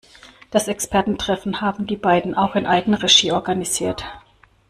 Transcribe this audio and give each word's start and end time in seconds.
Das 0.49 0.67
Expertentreffen 0.67 1.61
haben 1.61 1.85
die 1.85 1.95
beiden 1.95 2.33
auch 2.33 2.55
in 2.55 2.65
Eigenregie 2.65 3.33
organisiert. 3.33 4.03